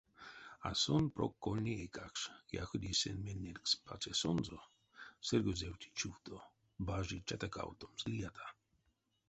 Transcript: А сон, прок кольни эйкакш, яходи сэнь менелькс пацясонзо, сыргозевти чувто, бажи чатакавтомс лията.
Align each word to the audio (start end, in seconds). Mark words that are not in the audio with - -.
А 0.67 0.69
сон, 0.83 1.03
прок 1.15 1.33
кольни 1.43 1.73
эйкакш, 1.83 2.21
яходи 2.61 2.91
сэнь 3.01 3.23
менелькс 3.25 3.71
пацясонзо, 3.85 4.59
сыргозевти 5.27 5.89
чувто, 5.99 6.33
бажи 6.87 7.17
чатакавтомс 7.29 8.01
лията. 8.13 8.47